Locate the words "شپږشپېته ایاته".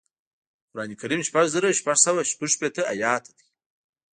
2.31-3.31